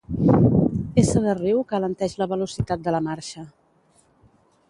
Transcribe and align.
Essa 1.01 1.19
de 1.25 1.35
riu 1.41 1.59
que 1.71 1.77
alenteix 1.79 2.17
la 2.21 2.29
velocitat 2.33 2.83
de 2.87 2.95
la 2.97 3.05
marxa. 3.11 3.45